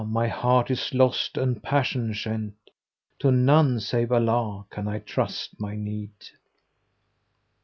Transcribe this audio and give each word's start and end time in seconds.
my 0.07 0.27
heart 0.27 0.71
is 0.71 0.95
lost 0.95 1.37
and 1.37 1.61
passion 1.61 2.11
shent: 2.11 2.53
* 2.85 3.19
To 3.19 3.31
none 3.31 3.79
save 3.79 4.11
Allah 4.11 4.65
can 4.71 4.87
I 4.87 4.97
trust 4.97 5.53
my 5.59 5.75
need!" 5.75 6.15